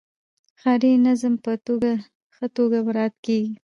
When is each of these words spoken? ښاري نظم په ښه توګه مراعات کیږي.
ښاري 0.59 0.91
نظم 1.05 1.33
په 1.43 1.51
ښه 2.35 2.45
توګه 2.55 2.77
مراعات 2.85 3.15
کیږي. 3.25 3.53